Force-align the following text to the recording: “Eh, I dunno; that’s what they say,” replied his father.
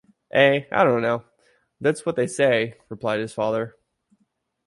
“Eh, 0.33 0.63
I 0.71 0.83
dunno; 0.83 1.25
that’s 1.79 2.07
what 2.07 2.15
they 2.15 2.25
say,” 2.25 2.75
replied 2.89 3.19
his 3.19 3.35
father. 3.35 3.75